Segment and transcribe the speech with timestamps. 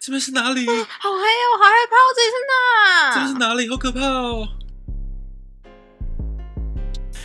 [0.00, 0.66] 这边是哪里？
[0.66, 3.14] 好黑哦，好害怕哦，这里是哪？
[3.14, 3.68] 这边是哪里？
[3.68, 4.48] 好可怕哦！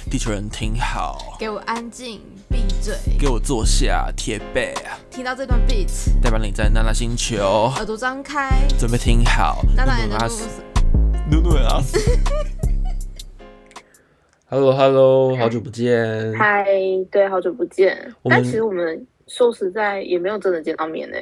[0.10, 2.96] 地球人听好，给我安静，闭嘴。
[3.18, 4.74] 给我坐下，贴背，
[5.10, 5.88] 听到这段 beat，
[6.22, 9.64] 代表你在娜娜星球，耳朵张开，准备听好。
[9.76, 10.64] 娜娜也能录努努阿斯，
[11.32, 12.00] 努努阿斯。
[14.50, 16.36] Hello Hello，好久不见。
[16.38, 16.66] 嗨，
[17.10, 18.14] 对，好久不见。
[18.26, 21.16] 但其实我们说实在也没有真的见到面呢。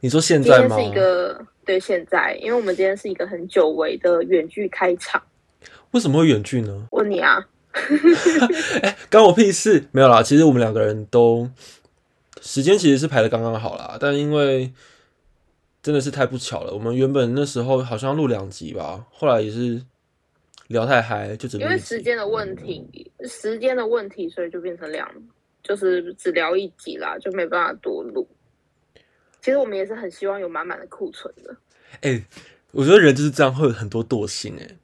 [0.00, 0.76] 你说现在吗？
[0.76, 5.22] 今天是一个对现在，因为我们今天是一个很久违的远距开场。
[5.90, 6.86] 为什么会远距呢？
[6.92, 7.44] 问你啊，
[8.82, 9.84] 哎关我屁事！
[9.90, 11.50] 没有啦，其实我们两个人都
[12.40, 14.72] 时间其实是排的刚刚好啦，但因为
[15.82, 19.82] 真的是太不巧了，我们原本那时候好像录两集吧，后来也是
[20.68, 25.10] 聊太嗨，就因为时间的问题，时间的问题，所以就变成两，
[25.62, 28.28] 就是只聊一集啦，就没办法多录。
[29.48, 31.56] 其实我们也是很希望有满满的库存的。
[32.02, 32.22] 哎、
[32.72, 34.76] 我觉得人就是这样，会有很多惰性哎、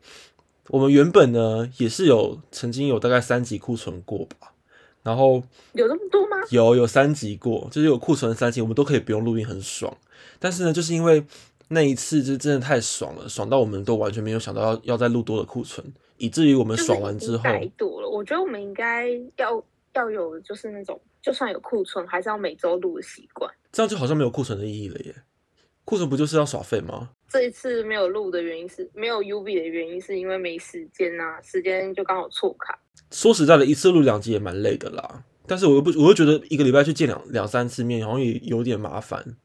[0.69, 4.55] 我们原本呢也是有曾经有大概三级库存过吧，
[5.03, 5.43] 然后
[5.75, 6.39] 有这么多吗？
[6.49, 9.95] 有有三级过，就是有库存的三级，我们都可以不用录音，很爽。
[10.39, 11.23] 但是呢，就是因为
[11.69, 18.09] 那一次就真的太爽了，爽到我们都完全没有想到要要再录多的库存，以至于我们爽完之后，太多了。
[18.09, 23.53] 我觉得我们应该要要有就是那种，就算有库存，还是要每周录的习惯。
[23.75, 25.13] 这样就好像没有库存的意义了耶。
[25.85, 27.11] 库存不就是要耍废吗？
[27.29, 32.73] 这一次没有录的原因是没有 U B 的原因，是因为没时间呐、时间就刚好错开。
[33.11, 35.25] 说实在的，一次录两集也蛮累的啦。
[35.45, 39.37] 但是我又不，我又觉得一个礼拜去见两两三次面，好像也有点麻烦。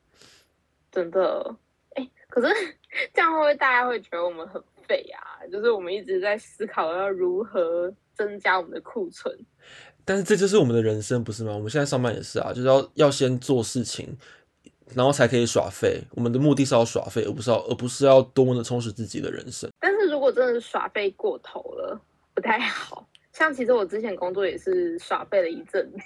[0.91, 1.55] 真的，
[1.95, 2.53] 哎、可是
[3.13, 5.43] 这样会不会大家会觉得我们很废啊？
[5.51, 9.35] 就是我们一直在思考要如何增加我们的库存。
[10.09, 11.53] 但是这就是我们的人生，不是吗？
[11.53, 14.17] 我们现在上班也是啊，就是要要先做事情，
[14.95, 16.01] 然后才可以耍废。
[16.15, 19.69] 我们的目的是要耍废，而不是要而不是要多么的充实自己的人生。
[19.79, 22.01] 但是如果真的是耍废过头了，
[22.33, 23.07] 不太好。
[23.33, 25.99] 像其实我之前工作也是耍废了一阵子，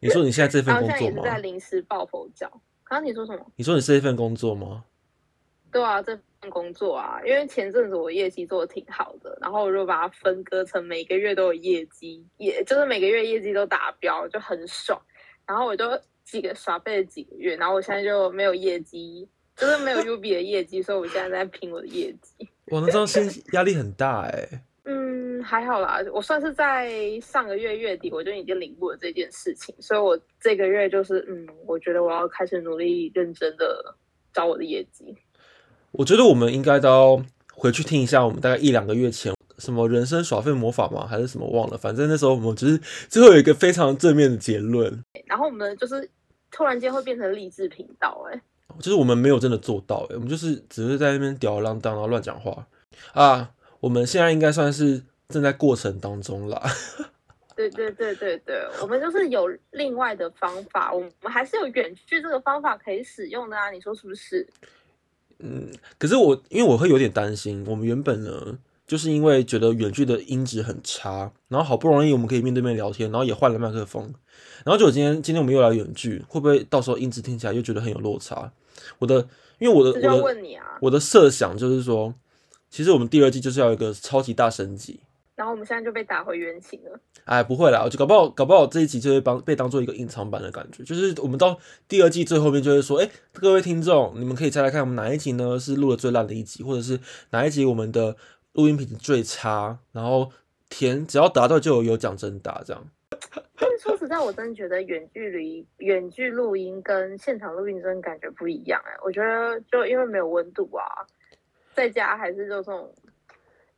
[0.00, 1.36] 你说你现在这份工作也是在？
[1.36, 2.48] 临时抱佛脚。
[2.84, 3.44] 刚刚你说什么？
[3.56, 4.84] 你说你是这份工作吗？
[5.70, 15.00] 对啊，这份工作啊，因为前阵子我业绩做的挺好的，然后我就把它分割成每个月都有业绩，也就是每个月业绩都达标，就很爽。
[15.46, 15.84] 然后我就
[16.24, 22.48] 几个耍废了几个月，然后我现在就没有业绩，就是没有 U B 的业绩，所以我现在在拼我的业绩。
[22.66, 23.22] 我，那时候心
[23.52, 24.48] 压力很大哎。
[24.86, 33.94] 嗯，还好啦，我算是在上个月月底我就已经领悟了这件事情，所以我这个月就是嗯，我觉得我要开始努力认真的
[34.32, 35.16] 找我的业绩。
[35.96, 37.22] 我觉得我们应该都要
[37.52, 41.06] 回去听一下，我们大概一两个月前什么人生耍废魔法吗？
[41.06, 41.78] 还是什么忘了？
[41.78, 46.08] 反正那时候我们只是最后有一个非常正面的结论，然后我们就是
[46.50, 48.40] 突然间会变成励志频道、哎，
[48.80, 52.66] 就是我们没有真的做到、欸，我们就是只是在那边吊儿郎当，然后乱讲话
[53.12, 53.50] 啊。
[53.80, 56.62] 我们现在应该算是正在过程当中啦。
[57.54, 64.44] 对对对对对，我们就是有另外的方法，我们还是有远距这个方法可以使用的啊，你说是不是？
[65.46, 65.68] 嗯，
[65.98, 74.12] 可是我因为我会有点担心，我们原本呢，就是因为觉得远距的音质很差，然后好不容易我们可以面对面聊天，然后也换了麦克风，
[74.64, 78.50] 然后就我今天今天我们又来远距，会不会到时候音质听起来又觉得很有落差？
[78.98, 79.28] 我的
[79.58, 80.38] 因为我的我的。
[80.80, 82.12] 我的设想就是说，
[82.68, 85.00] 其实我们第二季就是要一个超级大升级。
[85.36, 87.00] 然后我们现在就被打回原形了。
[87.24, 91.58] 哎，不会啦，我就搞不好，搞不好这一集就会帮被当做一个隐藏版的感觉，就是我们到
[91.88, 97.00] 第二季最后面就会说，哎、各位听众，你们可以猜猜看，我们哪一集呢是录的最烂的一集，或者是
[97.30, 98.16] 哪一集我们的
[98.52, 100.30] 录音品质最差，然后
[100.68, 102.86] 填只要答对就有有奖征答，这样。
[103.56, 110.82] 但是说实在，我真的觉得远距离、远距录音跟现场录音真的感觉不一样哎、我觉得就因为没有温度啊，
[111.74, 112.92] 在家还是就这种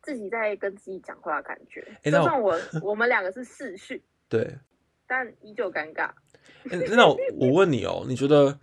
[0.06, 1.84] 自己在跟自己讲话的感觉。
[2.04, 4.00] 就算我我们两个是视讯，
[4.30, 4.56] 对，
[5.04, 6.08] 但依旧尴尬。
[6.70, 8.60] 诶那我我问你哦，你觉得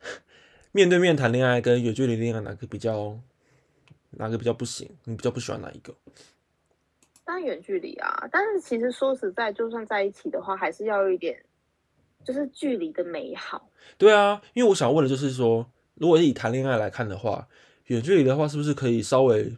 [0.72, 3.20] 面对面谈恋爱跟远距离恋爱哪个比较
[4.12, 4.88] 哪个比较不行？
[5.04, 5.94] 你比较不喜欢哪一个？
[7.26, 11.44] 当然远距离啊，但是其实说实在，就算在一起的话，还是要有一点
[12.24, 13.68] 就是距离的美好。
[13.98, 17.46] 对啊，因为我想问的就是说，如果是以谈恋爱来看的话，
[17.88, 19.54] 远距离的话，是不是可以稍微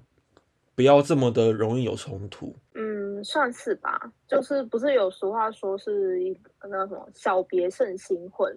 [0.74, 2.54] 不要这么的容易有冲突？
[2.74, 4.10] 嗯，算是吧。
[4.26, 8.52] 就是不是有俗话说是一个那什么小别胜新婚，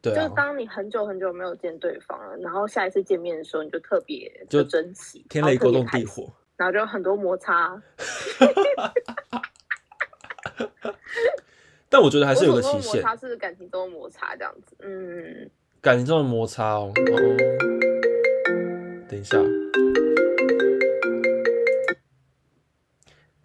[0.00, 6.32] 对啊就是，当你很久很久没有见对方了，然后下一次见面的时候，你就特别就珍惜，天雷勾动地火。
[6.56, 7.76] 然后就很多摩擦。
[11.88, 14.76] 但我觉得还还是有个期限，摩擦是感情中的摩擦这样子。
[14.80, 16.92] 嗯，感情中的摩擦哦。
[16.94, 17.36] 哦
[19.08, 19.38] 等一下，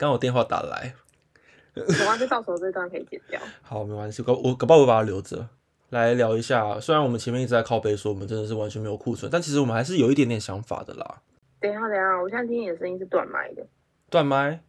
[0.01, 0.95] 刚好电话打来，
[1.75, 3.39] 没关系，到时候这段可以剪掉。
[3.61, 5.47] 好，没关系，搞我搞不好我把它留着
[5.91, 6.79] 来聊一下。
[6.79, 11.21] 虽然我们前面一直在靠背说我们真的是完全没有库存，但其实我们还是有一点点想法的啦。
[11.59, 13.63] 等一下，等一下，我现在听你的声音是断麦的。
[14.09, 14.63] 断麦，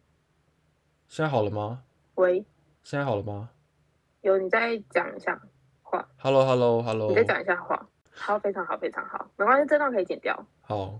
[1.07, 1.81] 现在好了吗？
[2.13, 2.45] 喂，
[2.83, 3.49] 现在好了吗
[4.21, 5.41] 有你再讲一下
[5.81, 7.87] 话，？Hello，Hello，Hello，你再讲一下话。
[8.11, 10.45] 好，非常好，非常好，没关系，这段可以剪掉。
[10.61, 10.99] 好，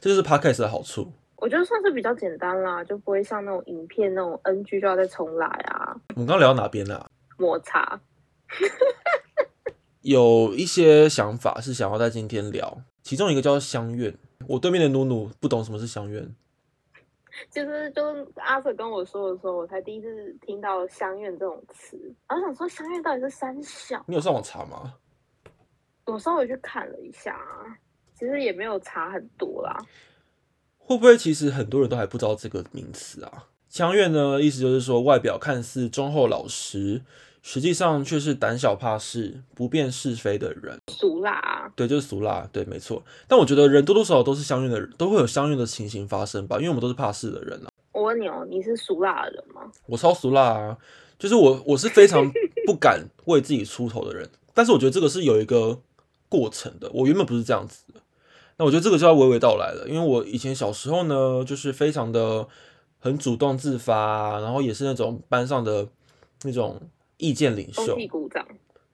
[0.00, 1.12] 这就是 Podcast 的好处。
[1.36, 7.10] 我觉得算是比较简单啦，就不会像那种影片那种 NG 就要再重来啊，我们刚刚聊到哪边了啊？
[7.36, 8.00] 摩擦。
[10.02, 14.16] 有一些想法是想要在今天聊，其中一个叫相怨。
[14.48, 16.32] 我对面的努努不懂什么是相怨，
[17.50, 21.98] 其实就是阿 Sir 跟我说的时候，我才第一次听到“相怨”这种词，
[22.28, 24.02] 然后想说“相怨”到底是三小？
[24.06, 24.94] 你有上网查吗？
[26.04, 27.66] 我稍微去看了一下啊，
[28.14, 29.76] 其实也没有查很多啦。
[30.86, 33.46] 会不会其实很多人都还不知道这个名词啊？
[33.68, 37.02] 相怨呢，意思就是说外表看似忠厚老实，
[37.42, 40.78] 实际上却是胆小怕事、不辨是非的人。
[40.86, 43.02] 俗辣啊，对，就是俗辣，对，没错。
[43.26, 47.68] 但我觉得人多多少少都是相怨的人，都会有相怨的情形发生吧，因为我们都是怕事的人啊。
[47.90, 49.62] 我问你哦，你是俗辣的人吗？
[49.86, 50.78] 我超俗辣啊，
[51.18, 52.30] 就是我我是非常
[52.64, 55.80] 不敢为自己出头的人，但是我觉得这个是有一个
[56.28, 58.00] 过程的，我原本不是这样子的。
[58.58, 62.48] 那我觉得这个就要娓娓道来了，因为我以前小时候呢，就是非常的
[62.98, 65.86] 很主动自发，然后也是那种班上的
[66.42, 66.80] 那种
[67.18, 68.46] 意见领袖鼓掌。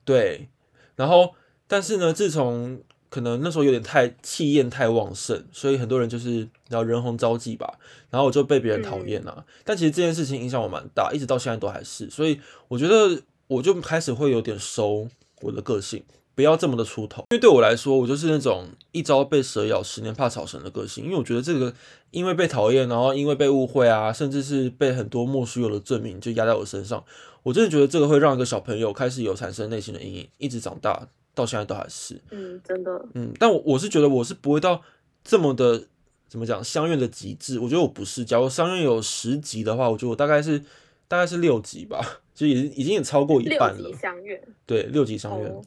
[0.05, 0.49] 对，
[0.97, 1.35] 然后
[1.69, 7.79] 但是呢，自从可能那时候有点太气焰太旺盛，所以很多人就是然后人红招忌吧，
[8.11, 9.45] 然后我就被别人讨厌啊。
[9.65, 15.07] 但其实这件事情影响我蛮大，一直到现在都还是，所以我觉得我就开始会有点收
[15.43, 16.03] 我的个性。
[16.35, 21.05] 不要这么的出头，因为对我来说，我就是那种一朝被蛇咬，十年怕草绳的个性。
[21.05, 21.75] 因为我觉得这个，
[22.11, 27.05] 因为被讨厌，然后因为被误会啊，甚至是被很多莫须有的罪名就压在我身上，
[27.43, 32.21] 我真的觉得这个会让一个小朋友开始有产生内心的阴影，一直长大到现在都还是。
[32.31, 34.81] 嗯，真的，嗯，但我我是觉得我是不会到
[35.23, 35.85] 这么的
[36.29, 38.25] 怎么讲相怨的极致，我觉得我不是。
[38.25, 40.59] 假如相怨有十级的话，我觉得我大概是
[41.07, 42.01] 大概是六级吧，
[42.35, 43.97] 就已经已经也超过一半了级。
[43.99, 44.43] 相怨。
[44.65, 45.51] 对，六级相怨。
[45.51, 45.63] 哦，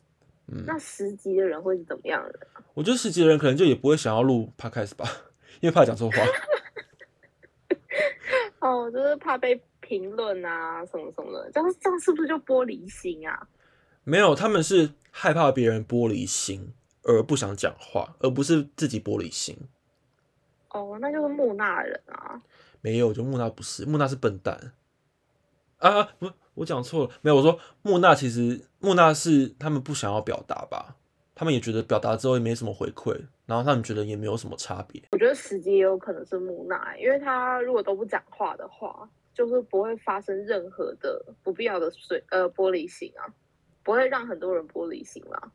[0.48, 2.40] 嗯那十级的人会是怎么样的人？
[2.74, 5.06] 我觉得十级的人可能就也不会想要录 podcast 吧，
[5.62, 6.18] 因为怕讲错话。
[8.60, 13.48] 哦，就是怕被评论啊，什么什么的，这样这样是不是就玻璃心啊？
[14.04, 19.58] 没有，他们是害怕别人玻璃心而不想讲话，而不是自己玻璃心。
[20.70, 22.42] 哦，那就是木讷人啊。
[22.82, 24.74] 没有，就木讷不是，木讷是笨蛋
[25.78, 26.04] 啊！
[26.20, 30.96] 不，我讲错了，没有，我说木讷其实木讷是他们不想要表达吧，
[31.36, 33.14] 他们也觉得表达之后也没什么回馈，
[33.46, 35.04] 然后他们觉得也没有什么差别。
[35.12, 43.28] 我觉得死机也有可能是木讷，因为他如果都不讲话的话，就是不会发生任何的不必要的水呃玻璃心啊，
[43.84, 45.52] 不会让很多人玻璃心啦。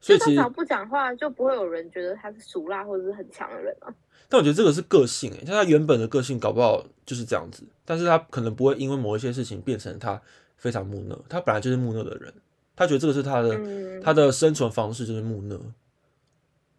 [0.00, 3.92] 所以其实就他只要，不讲话，就不会有人觉得他是俗辣或者是很强的人啊。
[4.28, 10.20] 但我觉得这个是个性诶，像他原本的个性搞不好就是这样子，但是他可能不会因为某一些事情变成他
[10.56, 12.32] 非常木讷，他本来就是木讷的人，
[12.76, 15.58] 他觉得这个是他的、嗯他的生存方式就是木讷。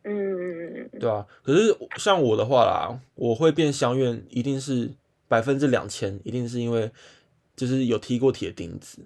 [0.04, 4.92] 嗯，对啊，可是像我的话啦，我会变相怨，一定是
[5.28, 6.90] 百分之两千，一定是因为
[7.58, 9.00] 就是有踢过铁钉子，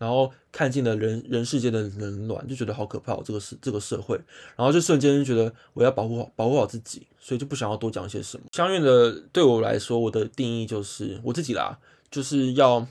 [0.00, 4.16] 然后看尽了人人世间的冷暖，就觉得好可怕、哦，这个是这个社会，
[4.56, 8.46] 然后就瞬间就觉得我要保护好保护好自己，所以就不想要多讲些什么。
[8.52, 11.78] 相应的对我来说，我的定义就是我自己啦，
[12.10, 12.86] 就是要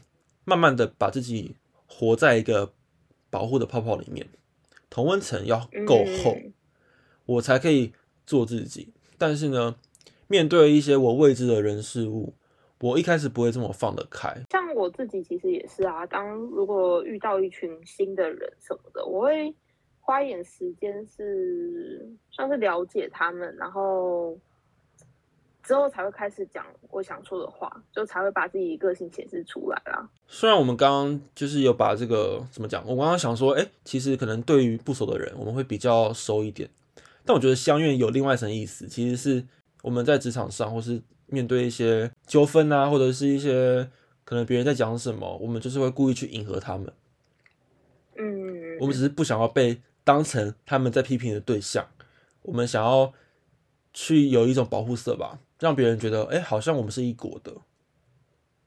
[0.45, 1.55] 慢慢的把自己
[1.87, 2.71] 活在一个
[3.31, 4.29] 保护的泡泡里面，
[4.89, 6.35] 同温层要够厚。
[6.35, 6.53] 嗯
[7.25, 7.93] 我才可以
[8.25, 8.91] 做自己。
[9.19, 9.75] 但是呢，
[10.27, 12.33] 面对一些我未知的人事物，
[12.81, 14.33] 我一开始不会这么放得开。
[14.49, 19.53] 像我自己其实也是啊，当如果遇到一群新的人什么的，我会
[19.99, 24.37] 花一点时间是算是了解他们，然后
[25.61, 30.09] 之后才会开始讲我想说的话，就才会把自己个性显示出来啦。
[30.25, 36.69] 虽然我们刚刚就是有把这个怎么讲，我刚刚想说，哎、其实可能对于不熟的人，我们会比较熟一点。
[37.25, 39.45] 但我觉得相怨有另外一层意思，其实是
[39.83, 43.89] 我们在职场上，或是面对一些纠纷啊，或者是一些
[44.23, 46.91] 可能别人在讲什么，我们就是会故意去迎合他们。
[48.17, 51.87] 嗯，我们只是不想要被当成他们在批评的对象，
[52.41, 53.13] 我们想要
[53.93, 57.53] 去有一种保护色吧，让别人觉得，哎、好像我们是一国的。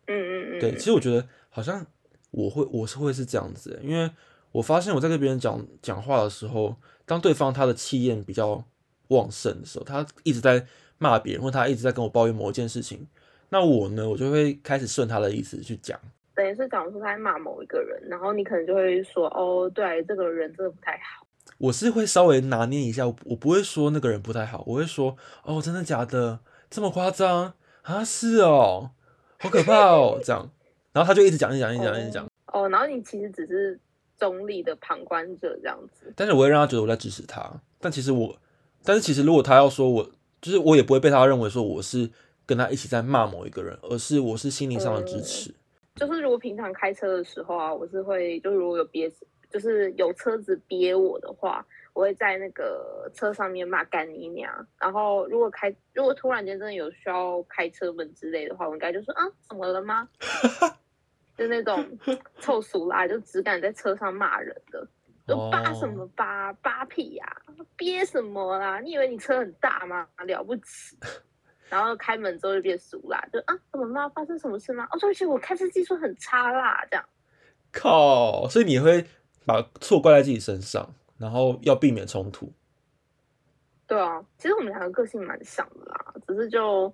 [0.07, 1.87] 嗯嗯嗯，对，其实我觉得好像
[2.31, 4.11] 我会，我是会是这样子，因为
[4.53, 8.65] 我发现我在跟别人讲讲话的时候，当对方他的气焰比较
[9.09, 10.67] 旺盛的时候，他一直在
[11.03, 13.07] 骂别人，或他一直在跟我抱怨某一件事情，
[13.49, 15.99] 那我呢，我就会开始顺他的意思去讲。
[16.35, 21.27] 等于是假如说他在骂某一个人，然后你可能就会说，哦，对，这个人真的不太好。
[21.59, 26.39] 我是会稍微拿捏一下，我我不会说那个人不太好，我会说，哦，真的假的？
[26.71, 28.03] 这么夸张啊？
[28.03, 28.91] 是哦，
[29.39, 30.51] 好可怕哦，这样，
[30.93, 33.79] 然后他就一直讲，一直讲，一直讲，一直讲，哦，然后你其实只是
[34.19, 36.11] 中立的旁观者这样子。
[36.17, 38.35] 但是我会让他觉得我在支持他，但其实我，
[38.83, 40.11] 但是其实如果他要说我，
[40.43, 42.11] 就是我也不会被他认为说我是
[42.45, 45.55] 跟他一起在骂某一个人，而是我是心灵上的支持。
[45.95, 49.11] 就是如果平常开车的时候啊，我是会，就如果有憋，
[49.51, 54.51] 就是有车子憋我的话，我会在那个车上面骂干你娘。
[54.81, 60.09] 然后如果开，如果突然间真的有需要开车门之类的话，我应该就说，啊，怎么了吗？
[61.39, 61.87] 就那种
[62.41, 64.87] 臭俗啦，就只敢在车上骂人的，
[65.27, 67.27] 就扒什么扒，扒屁呀，
[67.77, 68.81] 憋什么啦？
[68.81, 70.07] 你以为你车很大吗？
[70.27, 70.97] 了不起？
[71.69, 74.09] 然后开门之后就变熟啦，就啊，怎么了？
[74.11, 74.87] 发生什么事吗？
[74.91, 77.05] 哦，对不起，我开车技术很差啦，这样。
[77.73, 79.07] 靠，所以你会
[79.47, 82.53] 把错怪在自己身上，然后要避免冲突。
[83.87, 86.93] 对啊，其实我们两个个性蛮像的啦，只是就，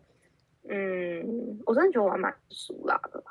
[0.69, 3.23] 嗯，我真的觉得我还蛮熟辣的。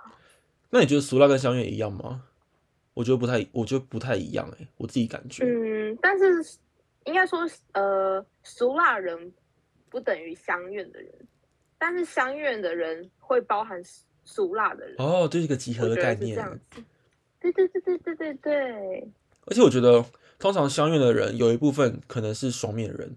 [0.69, 2.23] 那你觉得熟辣跟香月一样吗？
[2.97, 5.43] 我觉得不太，我觉得不太一样哎，我自己感觉。
[5.45, 6.25] 嗯，但是
[7.05, 9.31] 应该说，呃，熟辣人
[9.87, 11.11] 不等于香苑的人。
[11.77, 13.79] 但是相怨的人会包含
[14.25, 16.33] 俗辣的人哦，这是一个集合的概念。
[16.33, 16.81] 这样子，
[17.39, 19.07] 对对对对对对对。
[19.45, 20.03] 而且我觉得，
[20.39, 23.15] 通常相怨的人有一部分可能是双面人，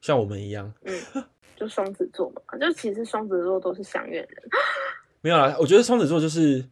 [0.00, 0.72] 像我们一样。
[0.84, 1.24] 嗯，
[1.56, 4.42] 就双子座嘛，就其实双子座都是相怨人。
[5.20, 6.64] 没有啦，我觉得双子座就是，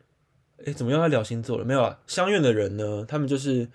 [0.65, 1.65] 哎，怎么又在聊星座了？
[1.65, 3.69] 没有啊，相怨的人呢，他们就是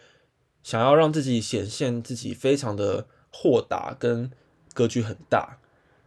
[0.64, 4.32] 想要让自己显现自己非常的豁达跟
[4.74, 5.58] 格局很大，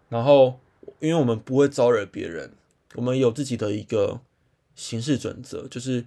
[0.09, 0.61] 然后。
[1.01, 2.51] 因为我们不会招惹别人，
[2.97, 4.21] 我们有自己的一个
[4.75, 6.07] 行事准则，就是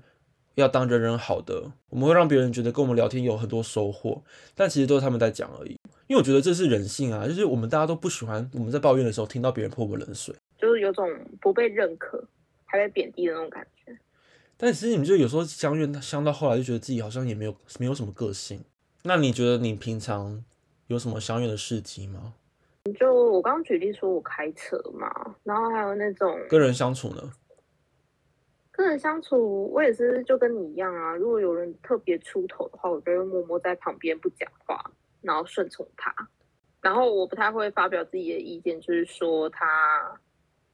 [0.55, 1.71] 要当人人好的。
[1.89, 4.21] 我们会让别人觉得跟我们聊天有很多收获，
[4.53, 5.77] 但其实都是他们在讲而已。
[6.07, 11.07] 因为我觉得这是人性啊，就是我们大家都不喜欢我们在抱怨的时候听到别人泼我们冷水，就是有种
[11.39, 12.21] 不被认可
[12.65, 13.65] 还被贬低的那种感。
[14.63, 18.63] 但其实你们就有时候相怨相到后来，就觉得自己好像也没有没有什么个性。
[19.01, 20.45] 那你觉得你平常
[20.85, 22.35] 有什么相怨的事迹吗？
[22.99, 25.09] 就我刚刚举例说，我开车嘛，
[25.41, 27.33] 然后还有那种跟人相处呢。
[28.71, 31.15] 跟人相处，我也是就跟你一样啊。
[31.15, 34.79] 如果有人特别出头的话，我就会默默在旁边不讲话，
[35.21, 36.13] 然后顺从他。
[36.81, 40.19] 然后我不太会发表自己的意见，就是说他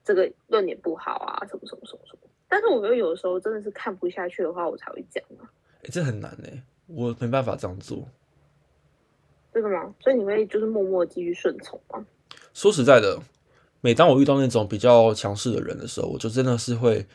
[0.04, 2.28] 这个论点不好啊，什么什么什么什么。
[2.48, 5.50] 但是我觉得有的时候真的是看不下去的话，我才会讲啊。
[5.84, 8.08] 哎，这很难哎，我没办法这样做。
[9.54, 9.94] 真的吗？
[10.00, 12.06] 所以你会就是默默继续顺从吗？
[12.54, 13.20] 说实在的，
[13.82, 17.06] 每当我遇到那种比较强势的人的时候，我就真的是会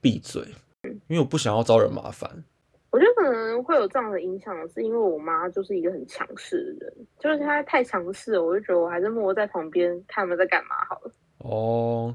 [0.00, 0.42] 闭嘴，
[0.82, 2.44] 因为我不想要招惹麻烦。
[2.90, 11.12] 我觉得可能会有这样的影响，是因为我妈就是一个很强势的人，就是她太强势了，我就觉得我还是默默在旁边看他们在干嘛好了。
[11.38, 12.12] 哦，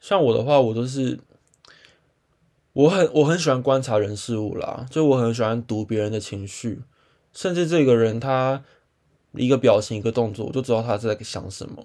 [0.00, 1.18] 像我的话，我都是
[2.78, 6.80] 我很我很喜欢观察人事物啦，就我很喜欢读别人的情绪，
[7.32, 8.62] 甚至这个人他。
[9.32, 11.84] 一个表情，一个动作，我就知道他在想什么。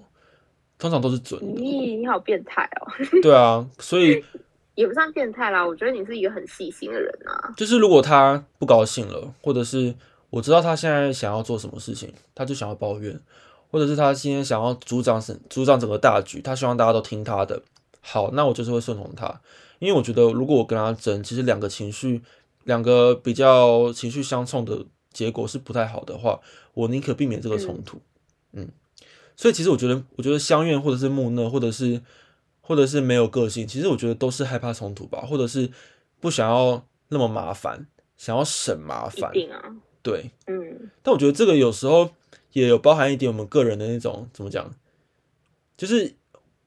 [0.78, 1.60] 通常都是准的。
[1.60, 2.88] 你你好变态哦！
[3.22, 4.24] 对啊，所以
[4.74, 5.64] 也不算变态啦。
[5.64, 7.52] 我觉得你是一个很细心的人啊。
[7.54, 9.94] 就是如果他不高兴了，或者是
[10.30, 13.20] 我知道他现在想要做什么事情，他就想要抱怨，
[13.70, 17.62] 或者是他今天想要主掌整主掌整个大局，他希望大家都听他的。
[18.00, 19.40] 好，那我就是会顺从他，
[19.84, 22.22] 因为我觉得如果我跟他争，其实两个情绪，
[22.64, 24.86] 两个比较情绪相冲的。
[25.14, 26.40] 结果是不太好的话，
[26.72, 28.00] 我宁可避免这个冲突。
[28.52, 28.68] 嗯，
[29.36, 32.02] 所以其实我觉得，我觉得相怨或者是木讷，或者是
[32.60, 35.70] 或者是没有个性，其实我觉得都是害怕冲突吧，或者是
[36.18, 37.86] 不想要那么麻烦，
[38.16, 39.30] 想要省麻烦。
[39.52, 39.76] 啊。
[40.02, 40.90] 对，嗯。
[41.00, 42.10] 但我觉得这个有时候
[42.52, 44.68] 也有包含一点我们个人的那种怎么讲，
[45.76, 46.12] 就是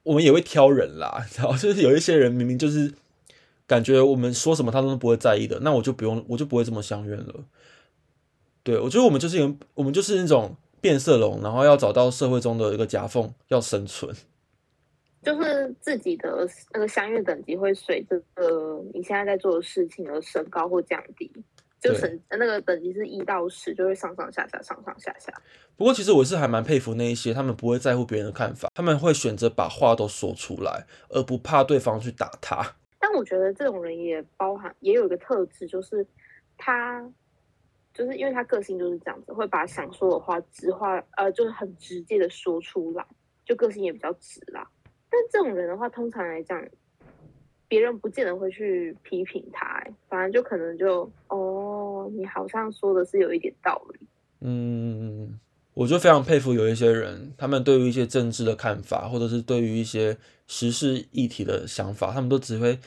[0.04, 2.94] 我们也会挑人啦， 然后就是有一些人明明就是
[3.68, 7.44] 感觉我们说什么他都不会在意的，那我就不用，我就不会这么相怨了。
[8.64, 14.16] 对，我觉得我们就是一个，我们就是那种变色龙，然后要找到社会中的一个夹缝，要生存。
[15.24, 21.30] 就是自己的那个相悦等级会随着呃你现在在做的事情而升高或降低，
[21.82, 25.34] 就升那个等级是一到十，就会上上下下，上上下下。
[25.76, 32.76] 不过其实我是还蛮佩服那一些他们不会在乎别人的看法，他们会选择把话都说出来，而不怕对方去打他。
[33.00, 36.06] 但我觉得这种人也包含也有一个特质，就是
[36.58, 37.12] 他。
[37.94, 43.04] 就是因为他个性就是这样子，会把想说的话直话，呃，就是很直接的说出来，
[43.44, 44.70] 就个性也比较直啦。
[45.10, 46.64] 但这种人的话，通常来讲，
[47.68, 54.08] 别人不见得会去批评他、反正就可能就哦，你好像说的是有一点道理。
[54.42, 55.40] 嗯，
[55.78, 60.18] 我就非常佩服有一些人，他们对于一些政治的看法，或者是对于一些
[60.48, 62.80] 时事议题的想法，他们都只会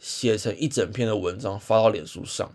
[0.00, 2.52] 写成一整篇的文章发到脸书上。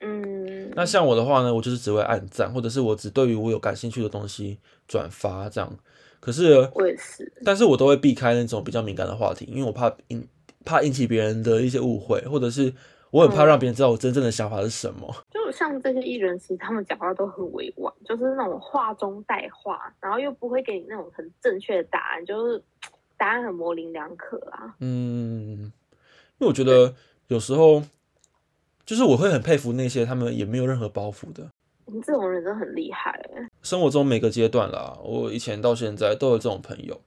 [0.00, 4.56] 嗯，那像我的话呢，我就是只会按赞，或者是我只对于我有感兴趣的东西
[4.88, 5.78] 转发这样。
[6.18, 10.26] 可是，我也是，但是我都会避开那种比较敏感的话题，因为我怕引
[10.64, 12.72] 怕引起别人的一些误会，或者是
[13.10, 15.21] 我很怕让别人知道我真正的想法是什么。
[15.52, 22.62] 就像这些艺人，其实他们讲话都很委婉，就是那种话中带话，然后又不会给你那种很正确的答案，就是
[23.18, 24.74] 答案很模棱两可啊。
[24.80, 26.94] 嗯，因为我觉得
[27.26, 27.82] 有时候
[28.86, 31.50] 就是我会很佩服那些他们也没有任何包袱的。
[31.84, 36.98] 你这种人真的很厉害欸生活中每个阶段啦，我以前到现在都有这种朋友，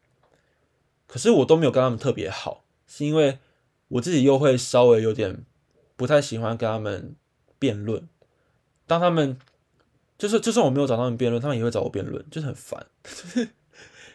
[1.08, 3.40] 可是我都没有跟他们特别好，是因为
[3.88, 5.44] 我自己又会稍微有点
[5.96, 7.16] 不太喜欢跟他们
[7.58, 8.08] 辩论。
[8.88, 9.38] 当他们
[10.18, 12.86] 就是就算我没有找他们辩论，他们也会找我辩论，就是很烦。
[13.04, 13.50] 就是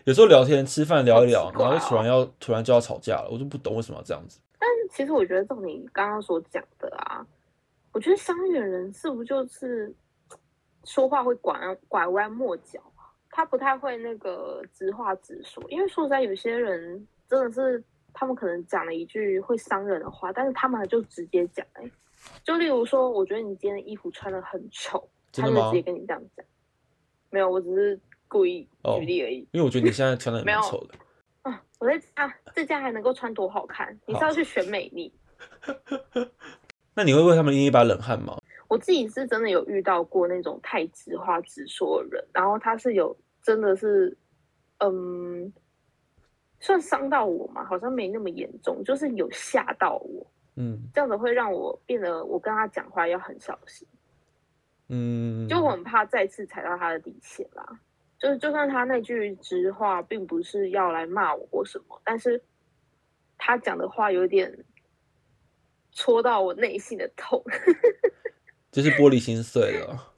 [0.04, 4.40] 有时候聊天吃饭聊一聊，然后就突然要突然就要吵架了，我就不懂为什么要这样子。
[4.58, 7.26] 但其实我觉得照你刚刚所讲的啊，
[7.92, 9.92] 我觉得相远人是不是就是
[10.84, 13.12] 说话会拐弯拐弯抹角啊？
[13.30, 21.92] 他不太会那个直话直说，因为说实在，有些人真的是他们可能讲了一句会伤人的话，但是他们就直接讲、欸，
[22.44, 26.44] 就例如说，我觉得你今天的衣服穿的很丑，他就直接跟你这样讲。
[27.30, 27.98] 没有，我只是
[28.28, 29.38] 故意哦举例而已。
[29.52, 30.94] 因为我觉得你现在穿的 没有蛮丑的。
[31.42, 33.98] 啊，我在啊，这家还能够穿多好看？
[34.06, 35.12] 你是要去选美丽？
[36.94, 38.36] 那你会为他们捏一把冷汗吗？
[38.68, 44.16] 我自己是真的有遇到过那种太直话直说的人，然后他是有真的是，
[44.78, 45.52] 嗯，
[46.60, 50.24] 算伤到我嘛，好像没那么严重，就是有吓到我，
[50.56, 53.86] 嗯这样子会让我变得我跟他讲话要很小心，
[54.88, 57.80] 嗯，就我很怕再次踩到他的底线啦。
[58.18, 62.42] 就是就算他那句直话并不是要来骂我或什么，但是
[63.38, 64.64] 他讲的话有点
[65.92, 67.42] 戳到我内心的痛。
[68.70, 70.12] 就是玻璃心碎了。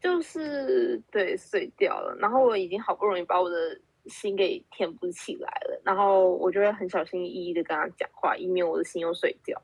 [0.00, 9.60] 就是对碎掉了，然后我已经好不容易把我的心给填不起来了，然后我就会很小心翼翼的跟他讲话，以免我的心又碎掉。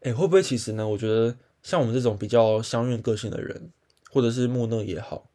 [0.00, 0.88] 哎、会不会其实呢？
[0.88, 3.70] 我觉得像我们这种比较相怨个性的人，
[4.10, 5.30] 或者是木讷也好，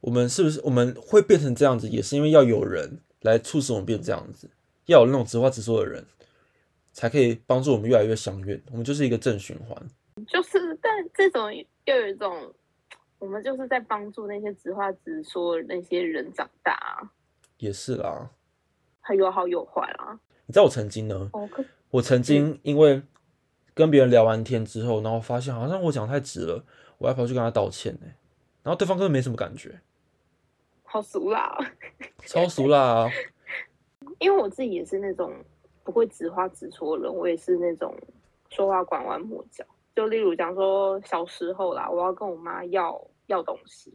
[0.00, 4.50] 我们是不是我们会变成这样子，也是因为要有人来促使我们变这样子，
[4.86, 6.04] 要有那种直话直说的人，
[6.92, 8.60] 才可以帮助我们越来越相怨。
[8.72, 9.80] 我们就是一个正循环。
[10.26, 12.52] 就是，但这种又有一种，
[13.20, 17.10] 我们就是在帮助那些直话直说那些人长大啊，
[17.60, 18.30] 也是啦。
[19.00, 20.18] 还有好有坏啦。
[20.46, 21.30] 你知道我曾经呢，
[21.90, 23.00] 我曾经因为
[23.72, 26.64] 跟别人聊完天之后，然后发现好像我讲太直了，
[26.98, 28.00] 我还跑去跟他道歉呢、
[28.62, 29.80] 然后对方根本没什么感觉，
[30.82, 31.64] 好俗啦、哦。
[32.26, 33.08] 超俗啦、
[34.18, 35.32] 因为我自己也是那种
[35.84, 37.96] 不会直话直说的人，我也是那种
[38.50, 39.64] 说话拐弯抹角。
[39.94, 43.92] 就例如讲说小时候啦，我要跟我妈要要东西，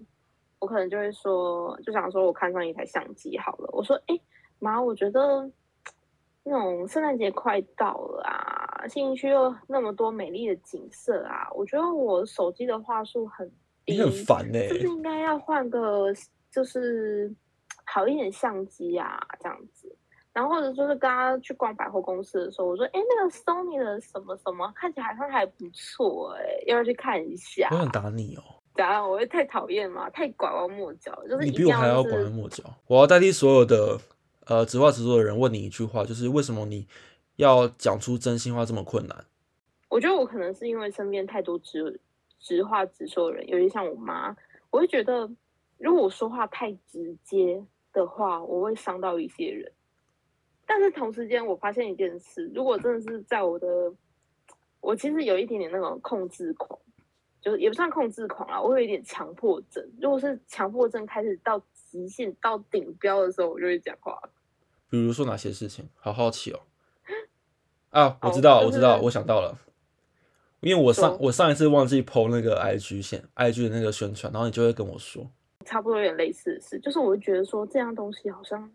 [0.60, 4.20] 我可能就会说，就想说我看上一台相机好了，我说，哎、
[4.60, 5.50] 妈，我觉得
[6.44, 13.48] 那种圣诞节快到了啊，信义区又那么多美丽的景色啊，我觉得我手机的话术很
[13.86, 16.08] 低，你很烦呢、是不是应该要换个
[16.52, 17.34] 就是
[17.86, 19.96] 好一点相机啊，这样子。
[20.34, 28.44] 然后或者就是刚刚去逛百货公司的时候，我说：“哎，那个 Sony 的什么什么看起来好像还不错，哎，要不要去看一下我？”想打你哦、
[28.78, 30.10] 我会太讨厌吗？
[30.10, 32.64] 太拐弯抹角，就是你比我还要拐弯抹角。
[32.88, 34.00] 我要代替所有的
[34.46, 36.88] 呃直话直说的人问你一句话，就是为什么你
[37.38, 39.26] 要讲出真心话这么困难？
[39.88, 42.00] 我觉得我可能是因为身边太多直
[42.40, 44.36] 直话直说的人，尤其像我妈，
[44.70, 45.30] 我会觉得
[45.78, 49.72] 如果我说话太直接的话，我会伤到一些人。
[50.66, 53.94] 但是同时间，我发现一件事，如果真的是在我的，
[54.82, 56.78] 我其实有一点点那种控制狂，
[57.46, 59.88] 就是也不算控制狂啊，我有一点强迫症。
[60.02, 64.20] 如果是强迫症开始到极限到顶标的时候，我就会讲话。
[64.90, 65.88] 比如说哪些事情？
[65.96, 66.62] 好好奇哦。
[67.92, 69.60] 啊，我哦知道，就我知道，我想到了。
[70.62, 75.30] 因为我上我上一次忘记 PO 那个 IG 线 IG 的那个宣传，然后你就会跟我说，
[75.64, 78.72] 差不多有点类似的事，就是我会觉得说这样东西好像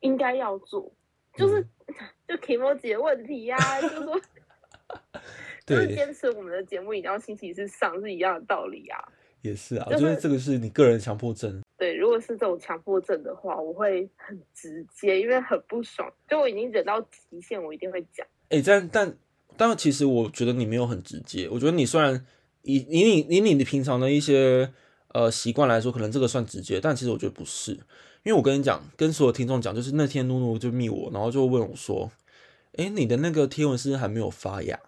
[0.00, 0.90] 应该要做，
[1.34, 1.94] 就是、嗯
[2.26, 4.18] 就 emoji 的问题呀、就是说
[5.66, 8.96] 就是对，坚持我们的节目一定要星期四上是一样的道理啊。
[9.42, 11.60] 也是啊，就是我觉得这个是你个人强迫症。
[11.76, 18.26] 对，如果是这种强迫症的话，我会很直接，因为很不爽，就我已经忍到极限，我一定会讲。
[18.48, 19.16] 哎、但但
[19.56, 21.48] 但其实我觉得你没有很直接。
[21.50, 22.24] 我觉得你虽然
[22.62, 24.72] 以以你以你的平常的一些
[25.08, 27.72] 呃习惯来说，可能这个算直接，但其实我觉得不是。
[28.24, 32.10] 因为我跟你讲，跟所有听众讲，就是那天露露就密我，然后就问我说
[32.76, 34.80] ：“哎、你的那个贴文是不是还没有发呀？”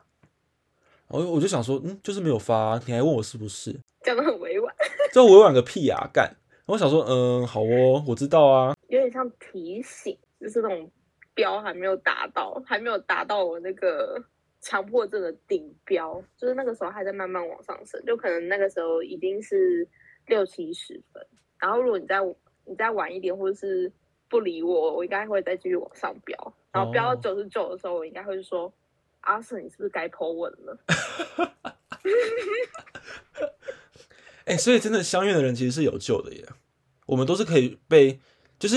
[1.11, 3.75] 然后我就想说，嗯，就是没有发啊、你还问我是不是？
[4.03, 4.75] 讲的很委婉，
[5.13, 6.31] 这委婉个屁啊，干！
[6.67, 8.75] 我想说，嗯，好哦，我知道啊。
[8.89, 10.91] 有点像提醒，就是那种
[11.35, 14.23] 标还没有达到，还没有达到我那个
[14.61, 19.89] 强迫症的顶标，就是那个时候还在慢慢往上升，就可能那个时候已经是
[20.27, 21.27] 六七十分，
[21.59, 22.17] 然后如果你再
[22.67, 23.91] 你再晚一点，或者是
[24.29, 28.71] 不理我，我应该会再继续往上飙，然后飙到哦九十九的时候，我应该会说。
[29.21, 30.79] 阿瑟，你是不是该 po 文了？
[34.47, 36.49] 哎、所以真的相怨的人其实是有救的耶。
[37.07, 38.19] 我们都是可以被，
[38.59, 38.77] 就是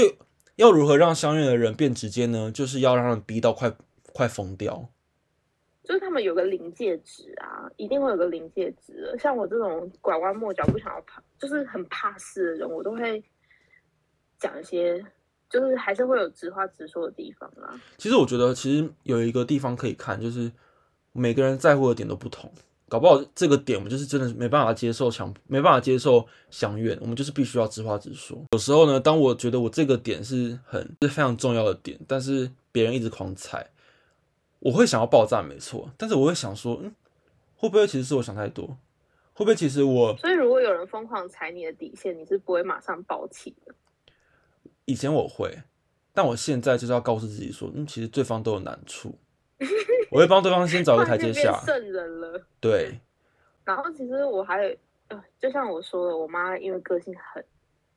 [0.56, 2.52] 要如何让相怨的人变直接呢？
[2.52, 3.74] 就是要让他们逼到快
[4.14, 4.90] 快疯掉。
[5.84, 9.18] 就是他们有个临界值啊，一定会有个临界值的。
[9.18, 13.24] 像我这种拐弯抹角不想要怕，就是很怕事的人，我都会
[14.38, 15.04] 讲一些，
[15.52, 17.80] 就是还是会有直话直说的地方啦。
[17.98, 20.52] 其实我觉得，其实有一个地方可以看，就是
[21.12, 22.52] 每个人在乎的点都不同。
[22.90, 28.38] 搞不好这个点我们就是真的没办法接受强，没办法接受相怨，我们就是必须要直话直说。
[28.52, 33.70] 有时候呢，当我觉得我这个点是很是非常重要的点，但是别人一直狂踩，
[34.60, 35.90] 我会想要爆炸，没错。
[35.98, 36.94] 但是我会想说，嗯，
[37.56, 38.68] 会不会其实是我想太多？
[39.34, 43.74] 会不会其实我所以如果有人疯狂踩你的底线，你是不会马上爆起的。
[44.86, 45.64] 以前我会，
[46.14, 49.18] 但我现在就是要告诉自己说，嗯，其实对方都有难处，
[50.12, 52.42] 我会帮对方先找个台阶下圣人了。
[52.60, 53.00] 对，
[53.64, 54.76] 然后其实我还有，
[55.10, 57.44] 呃，就像我说的，我妈因为个性很，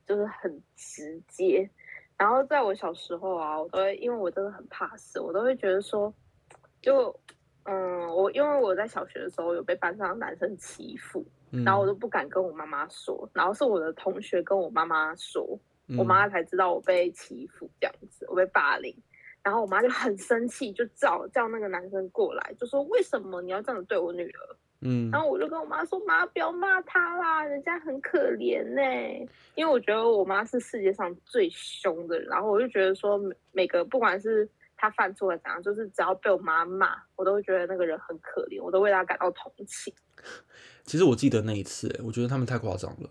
[0.05, 1.69] 就是很直接。
[2.17, 6.13] 然后在我小时候啊，我都会因为我真的很怕死，我都会觉得说，
[6.81, 7.13] 就
[7.63, 15.59] 嗯，我因为我在小学的时候有被班上的男生欺负，嗯，然后我都不敢跟我妈妈说，然后是我的同学跟我妈妈说，
[15.97, 18.95] 我嗯妈才知道我被欺负这样子，我被霸凌。
[19.43, 24.55] 然后我妈就很生气，就叫叫那个男生过来，就说为什么你要这样子对我女儿？
[24.81, 32.27] 嗯然后我就跟我妈说：“妈，不要骂她啦，人家很可怜呢、因为我觉得我妈是世界上最凶的人。
[32.27, 39.93] 然后我就觉得说，每每个不管是她犯错了怎样，就是只要被我妈骂，我都会觉得那个人很可怜，我都为她感到同情。
[40.83, 43.09] 其实我记得那一次，欸我觉得他们太夸张了。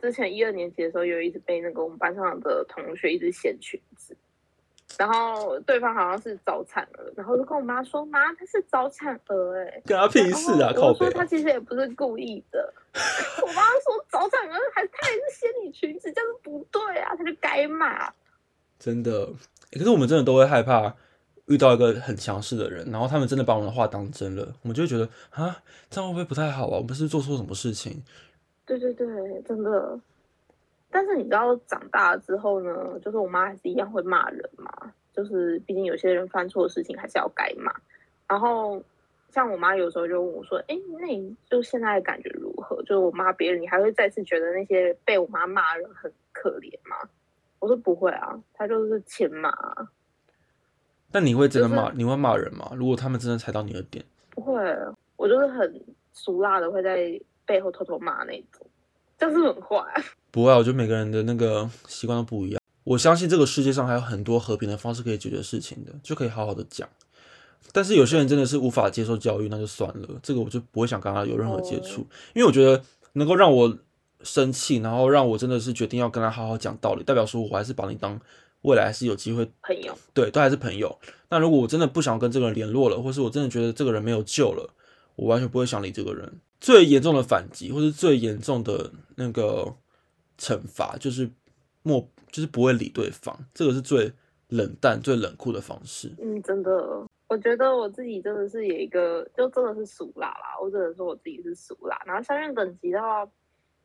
[0.00, 4.16] 之前一二年级的时候，有一直被那个我们班上的同学一直掀裙子，
[4.98, 10.88] 然后对方好像是早产儿，然后就跟我妈说：“妈，她是早产儿、欸，跟他屁事啊，靠！
[10.88, 12.72] 我说他其实也不是故意的。
[13.42, 18.12] 我妈说早产儿还他也是掀你裙子，这样子不对啊，他就该骂。
[18.78, 19.26] 真的、
[19.72, 20.94] 欸可是我们真的都会害怕
[21.46, 26.70] 遇到一个很强势的人，然后他们真的把我们的话当真了，我们就会觉得啊，这样会不会不太好啊？
[26.74, 28.02] 我们不是做错什么事情？
[28.66, 29.98] 对对对，真的。
[30.90, 34.70] 但是你知道长大了之后呢，就是我妈还是一样会骂人嘛，
[35.12, 37.72] 就是毕竟有些人犯错的事情还是要该骂。
[38.28, 38.82] 然后
[39.30, 42.76] 像我妈有时候就问我说：“哎，那你就现在的感觉如何？
[42.82, 46.96] 就是我骂别人，你还会再次觉得那些被我妈骂的人很可怜吗？”
[47.58, 49.88] 我说不会啊，她就是欠骂啊。
[51.10, 52.70] 但你会真的骂，就是你会骂人吗？
[52.74, 54.54] 如果他们真的踩到你的点，不会，
[55.16, 58.66] 我就是很俗辣的，会在背后偷偷骂那种，
[59.16, 60.02] 这样是很坏啊。
[60.30, 62.60] 不会啊，我觉得每个人的那个习惯都不一样。
[62.84, 66.88] 我相信这个世界上还有很多和平的方式可以解决事情的，就可以好好的讲。
[67.72, 72.82] 但是有些人真的是无法接受教育，那就算了，这个我就不会想跟他有任何接触，哦因为我觉得
[73.14, 73.76] 能够让我
[74.22, 78.20] 生气，然后让我真的是决定要跟他好好讲道理，代表说我还是把你当
[78.62, 80.96] 未来还是有机会，朋友，对，都还是朋友。
[81.28, 84.70] 那如果我真的不想跟这个人联络了，或是我真的觉得这个人没有救了，
[85.16, 86.40] 我完全不会想理这个人。
[86.60, 89.74] 最严重的反击，或是最严重的那个
[90.38, 91.30] 惩罚，就是
[91.82, 94.12] 莫就是不会理对方，这个是最
[94.48, 96.14] 冷淡、最冷酷的方式。
[96.18, 102.00] 嗯，真的，我觉得我自己真的是有一个，就真的是俗辣啦，我只能说我自己是俗辣。
[102.06, 103.28] 然后相应等级的话，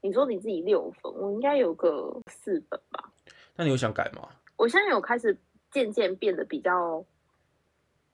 [0.01, 3.11] 你说你自己六分，我应该有个四分吧。
[3.55, 4.29] 那你有想改吗？
[4.55, 5.37] 我现在有开始
[5.71, 7.03] 渐渐变得比较，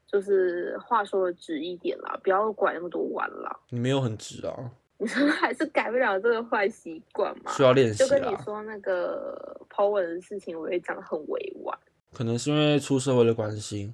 [0.07, 3.59] 就是话说的直一点啦，不要拐那么多弯啦。
[3.69, 7.51] 你没有很直啊，你说还是改不了这个坏习惯嘛？
[7.51, 8.41] 需要练习就跟你啊。
[8.43, 11.77] 说那个 Po 文的事情，我也讲的很委婉。
[12.13, 13.93] 可能是因为出社会的关系，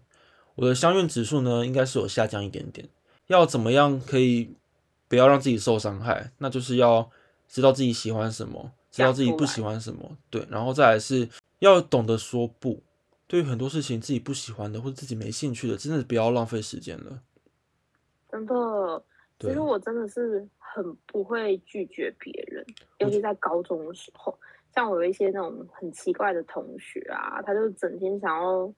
[0.55, 2.87] 我的相怨指数呢应该是有下降一点点。
[3.27, 4.53] 要怎么样可以
[5.07, 6.31] 不要让自己受伤害？
[6.37, 7.09] 那就是要
[7.47, 12.81] 知道自己喜欢什么，知道自己不喜欢什么，对，然后再来是要懂得说不。
[13.33, 17.19] 对于很多事情自己不喜欢的或者自己没兴趣的，真的不要浪费时间了。
[18.31, 19.03] 真的，
[19.39, 22.63] 其实我真的是很不会拒绝别人，
[22.99, 24.37] 尤其在高中的时候，
[24.71, 28.71] 像我有一些那种很奇怪的同学啊，他就整天想要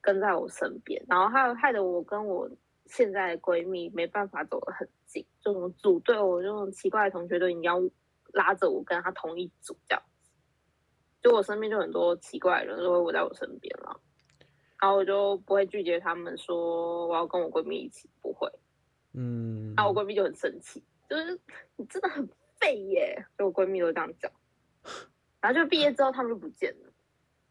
[0.00, 2.50] 跟在我身边，然后还有害得我跟我
[2.86, 7.78] 现在的闺蜜没办法走得很近，这种组队，我这种奇怪的同学都一定要
[8.32, 10.07] 拉着我跟他同一组这样子，
[11.22, 14.00] 就我身边就很多奇怪的人都会围在我身边了。
[14.80, 18.48] 然后我就不会拒绝他们说我要跟我闺蜜一起，不会。
[19.12, 21.38] 嗯，然后我闺蜜就很生气，就是
[21.76, 22.28] 你真的很
[22.60, 24.30] 废耶，就我闺蜜都这样讲。
[25.40, 26.92] 然后就毕业之后他们就不见了，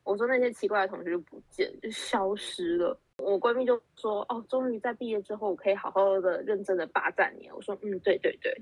[0.03, 2.97] 我说那些奇怪的同学就不见，就消失了。
[3.17, 8.53] 我闺蜜就说：“哦，终于在毕业之后，我可以好好的、认真的霸占你。”我说：“嗯，对对对，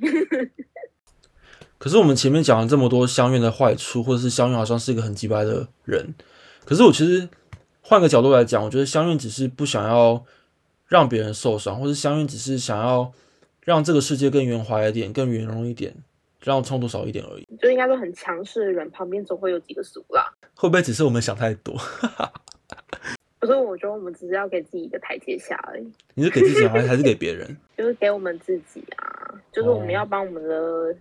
[1.85, 6.15] 可是我们前面讲了这么多相怨的坏处，或者是相怨好像是一个很鸡掰的人，
[6.65, 7.29] 可是我其实
[7.83, 10.25] 换个角度来讲，我觉得相怨只是不想要
[10.87, 13.13] 让别人受伤，或者相怨只是想要
[13.61, 15.93] 让这个世界更圆滑一点、更圆融一点，
[16.41, 17.47] 让冲突少一点而已。
[17.61, 20.33] 就应该说很强势的人旁边总会有几个俗啦。
[20.55, 21.79] 会不会只是我们想太多？
[23.39, 27.55] 可是我觉得我们只是要给自己一个台阶下而已，你是给自己还还是给别人？
[27.77, 30.95] 就是给我们自己啊，就是我们哦要帮我们的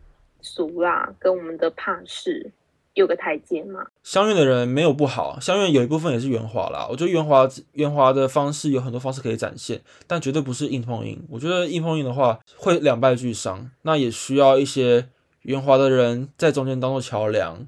[0.44, 2.52] 俗啦跟我们的怕事
[2.92, 3.86] 有个台阶嘛。
[4.02, 6.86] 相怨的人没有不好，相怨有一部分也是圆滑啦。
[6.90, 11.26] 我觉得圆滑圆滑的方式有很多方式可以展现，但绝对不是硬碰硬。
[11.30, 15.08] 我觉得硬碰硬的话会两败俱伤，那也需要一些
[15.42, 17.66] 圆滑的人在中间当做桥梁，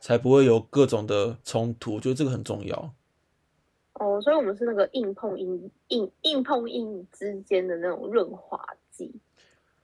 [0.00, 1.96] 才不会有各种的冲突。
[1.96, 2.94] 我觉得这个很重要。
[3.94, 8.58] 哦，所以我们是那个硬碰硬、硬硬碰硬之间的那种润滑
[8.90, 9.12] 剂，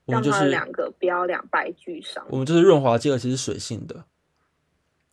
[0.08, 2.24] 我们就是两个不要两败俱伤。
[2.30, 4.04] 我们就是润滑剂，而且是水性的。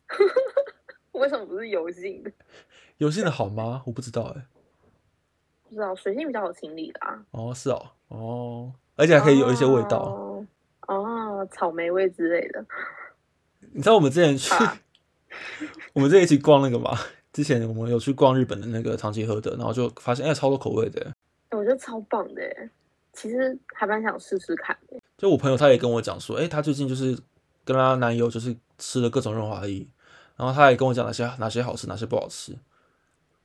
[1.11, 2.31] 为什么不是油性的？
[2.97, 3.83] 油性的好吗？
[3.85, 4.45] 我不知道哎、
[5.67, 9.99] 不知道，水性比较好清理的啊，哦，是哦，哦，而且还可以有一些味道。
[9.99, 10.45] 哦，
[10.87, 12.65] 哦草莓味之类的。
[13.73, 14.77] 你知道我们之前去，啊
[15.93, 16.97] 我们之前一起逛那个嘛？
[17.33, 21.13] 之前我们有去逛日本的那个唐吉诃德，然后就发现哎、超多口味的哎。
[21.57, 22.69] 我觉得超棒的耶，
[23.15, 24.99] 其实还蛮想试试看的。
[25.17, 27.17] 就我朋友他也跟我讲说，哎、他最近就是
[27.63, 29.87] 跟他男友就是吃了各种润滑液，
[30.35, 32.51] 然后他也跟我讲哪些哪些好吃，哪些不好吃。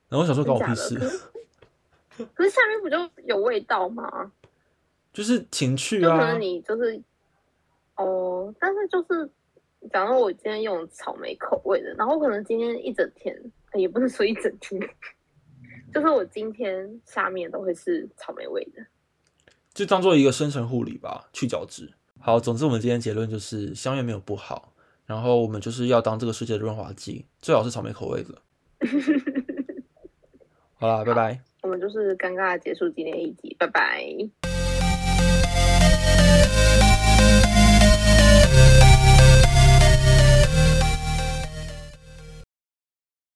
[0.09, 0.97] 然后我想说，关我屁事
[2.35, 4.33] 可是下面不就有味道吗？
[5.13, 6.41] 就是情趣啊就可能。
[6.41, 7.01] 你就是
[7.97, 9.31] 哦，但是就是
[9.91, 13.35] 假如我今天用草莓口味的，然后可能今天一整天，
[13.73, 14.81] 呃也不是说一整天，
[15.95, 18.85] 就是我今天下面都会是草莓味的。
[19.73, 21.91] 就当做一个深层护理吧，去角质。
[22.19, 24.73] 好，总之我们今天结论就是香芋没有不好，
[25.07, 28.35] 然后我们就是要当这个世界的润滑剂，最好是草莓口味的。
[30.75, 31.41] 好啦，拜拜。
[31.63, 34.03] 我们就是尴尬的结束今天一集，拜拜。